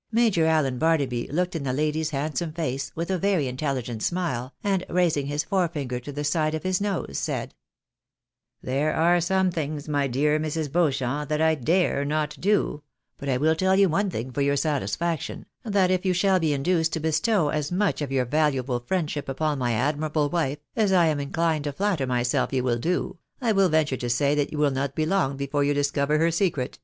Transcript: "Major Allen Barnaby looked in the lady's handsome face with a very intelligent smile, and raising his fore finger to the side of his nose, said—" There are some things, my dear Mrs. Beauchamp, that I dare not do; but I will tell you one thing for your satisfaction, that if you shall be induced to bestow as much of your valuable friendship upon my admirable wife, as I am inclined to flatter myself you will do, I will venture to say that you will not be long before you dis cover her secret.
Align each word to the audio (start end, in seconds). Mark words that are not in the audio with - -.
"Major 0.20 0.44
Allen 0.44 0.76
Barnaby 0.78 1.26
looked 1.28 1.56
in 1.56 1.62
the 1.62 1.72
lady's 1.72 2.10
handsome 2.10 2.52
face 2.52 2.92
with 2.94 3.10
a 3.10 3.16
very 3.16 3.48
intelligent 3.48 4.02
smile, 4.02 4.52
and 4.62 4.84
raising 4.90 5.26
his 5.26 5.42
fore 5.42 5.68
finger 5.68 5.98
to 6.00 6.12
the 6.12 6.22
side 6.22 6.54
of 6.54 6.64
his 6.64 6.82
nose, 6.82 7.16
said—" 7.18 7.54
There 8.70 8.92
are 8.92 9.22
some 9.22 9.50
things, 9.50 9.88
my 9.88 10.06
dear 10.06 10.38
Mrs. 10.38 10.70
Beauchamp, 10.70 11.30
that 11.30 11.40
I 11.40 11.54
dare 11.54 12.04
not 12.04 12.36
do; 12.38 12.82
but 13.16 13.30
I 13.30 13.38
will 13.38 13.56
tell 13.56 13.74
you 13.74 13.88
one 13.88 14.10
thing 14.10 14.30
for 14.32 14.42
your 14.42 14.54
satisfaction, 14.54 15.46
that 15.64 15.90
if 15.90 16.04
you 16.04 16.12
shall 16.12 16.38
be 16.38 16.52
induced 16.52 16.92
to 16.92 17.00
bestow 17.00 17.48
as 17.48 17.72
much 17.72 18.02
of 18.02 18.12
your 18.12 18.26
valuable 18.26 18.80
friendship 18.80 19.30
upon 19.30 19.56
my 19.58 19.72
admirable 19.72 20.28
wife, 20.28 20.58
as 20.76 20.92
I 20.92 21.06
am 21.06 21.20
inclined 21.20 21.64
to 21.64 21.72
flatter 21.72 22.06
myself 22.06 22.52
you 22.52 22.62
will 22.62 22.78
do, 22.78 23.16
I 23.40 23.52
will 23.52 23.70
venture 23.70 23.96
to 23.96 24.10
say 24.10 24.34
that 24.34 24.52
you 24.52 24.58
will 24.58 24.70
not 24.72 24.94
be 24.94 25.06
long 25.06 25.38
before 25.38 25.64
you 25.64 25.72
dis 25.72 25.90
cover 25.90 26.18
her 26.18 26.30
secret. 26.30 26.78